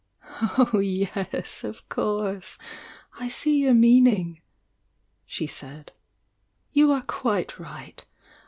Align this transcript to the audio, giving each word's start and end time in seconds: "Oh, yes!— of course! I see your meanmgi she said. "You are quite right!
"Oh, 0.57 0.79
yes!— 0.79 1.63
of 1.63 1.87
course! 1.87 2.57
I 3.19 3.29
see 3.29 3.59
your 3.59 3.75
meanmgi 3.75 4.41
she 5.27 5.45
said. 5.45 5.91
"You 6.71 6.91
are 6.91 7.03
quite 7.03 7.59
right! 7.59 8.03